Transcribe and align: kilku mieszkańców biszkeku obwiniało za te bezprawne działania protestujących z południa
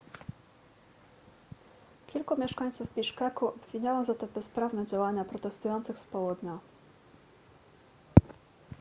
kilku 2.07 2.37
mieszkańców 2.37 2.95
biszkeku 2.95 3.47
obwiniało 3.47 4.03
za 4.03 4.15
te 4.15 4.27
bezprawne 4.27 4.85
działania 4.85 5.25
protestujących 5.25 5.99
z 5.99 6.03
południa 6.05 6.59